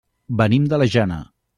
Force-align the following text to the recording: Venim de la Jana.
Venim 0.39 0.65
de 0.73 0.79
la 0.83 0.89
Jana. 0.97 1.23